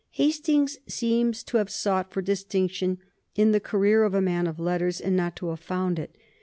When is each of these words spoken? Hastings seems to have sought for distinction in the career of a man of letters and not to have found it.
Hastings 0.09 0.79
seems 0.87 1.43
to 1.43 1.57
have 1.57 1.69
sought 1.69 2.09
for 2.11 2.23
distinction 2.23 2.97
in 3.35 3.51
the 3.51 3.59
career 3.59 4.03
of 4.03 4.15
a 4.15 4.19
man 4.21 4.47
of 4.47 4.59
letters 4.59 4.99
and 4.99 5.15
not 5.15 5.35
to 5.35 5.49
have 5.49 5.59
found 5.59 5.99
it. 5.99 6.17